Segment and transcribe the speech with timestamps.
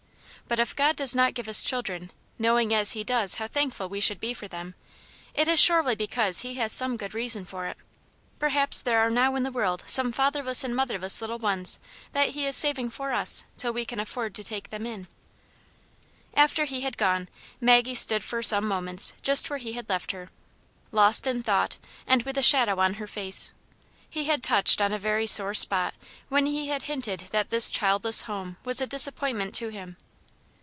[0.47, 4.01] But if God does not give us children, knowing as He does how thankful we
[4.01, 4.75] should be for them,
[5.33, 7.77] it is surely because He has some good reason for it.
[8.37, 10.99] Perhaps there are now in the world some fatherless 21 8 Aunt pane's Hero.
[10.99, 11.79] and motherless little ones
[12.11, 15.07] that He is saving for us till we can afford to take them in."
[16.33, 17.29] After he had gone,
[17.61, 20.31] Maggie stood for some moments just where he had left her,
[20.91, 23.53] lost in thought, and with a shadow on her face.
[24.09, 25.93] He had touched on a very sore spot
[26.27, 29.95] when he had hinted that this childless home was a disappointment to him.